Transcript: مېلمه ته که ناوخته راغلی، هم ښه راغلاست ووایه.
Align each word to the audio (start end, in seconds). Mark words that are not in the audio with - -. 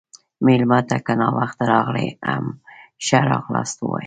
مېلمه 0.45 0.79
ته 0.89 0.97
که 1.05 1.13
ناوخته 1.21 1.63
راغلی، 1.71 2.07
هم 2.27 2.45
ښه 3.05 3.19
راغلاست 3.31 3.77
ووایه. 3.79 3.99